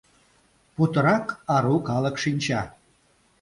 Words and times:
Путырак 0.75 1.25
ару 1.55 1.75
калык 1.87 2.15
шинча... 2.23 2.61